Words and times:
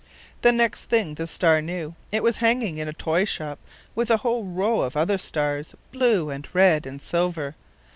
The 0.41 0.51
next 0.51 0.85
thing 0.85 1.13
the 1.13 1.27
star 1.27 1.61
knew 1.61 1.93
it 2.11 2.23
was 2.23 2.37
hanging 2.37 2.79
in 2.79 2.87
a 2.87 2.91
toy 2.91 3.23
shop 3.23 3.59
with 3.93 4.09
a 4.09 4.17
whole 4.25 4.45
row 4.45 4.81
of 4.81 4.97
other 4.97 5.19
stars 5.19 5.75
blue 5.91 6.31
and 6.31 6.47
red 6.53 6.87
and 6.87 6.99
silver. 6.99 7.53